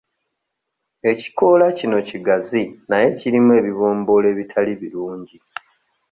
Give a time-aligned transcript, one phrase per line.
[1.11, 5.37] Ekikoola kino kigazi naye kirimu ebibomboola ebitali birungi.